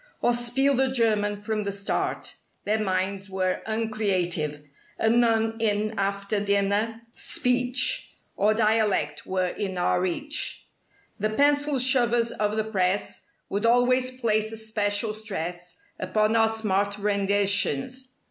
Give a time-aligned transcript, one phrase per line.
[0.19, 2.33] Or spiel the German from the start—
[2.65, 4.63] Their minds were uncreative—
[4.97, 10.65] And none in after dinner speech Or "dialect" were in our reach.
[11.17, 16.49] 142 The "pencil shovers" of the press Would always place a special stress Upon our
[16.49, 18.13] smart renditions.